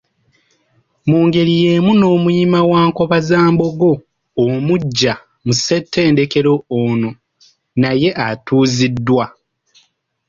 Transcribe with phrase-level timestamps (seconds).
[1.09, 3.91] Mu ngeri y’emu n’Omuyima wa Nkobazambogo
[4.45, 5.13] omuggya
[5.45, 7.09] mu ssentedekero ono,
[7.81, 9.25] naye atuuziddwa.